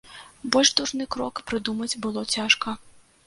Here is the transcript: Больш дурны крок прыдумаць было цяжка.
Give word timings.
Больш 0.55 0.69
дурны 0.79 1.07
крок 1.17 1.43
прыдумаць 1.51 1.99
было 2.07 2.25
цяжка. 2.39 2.75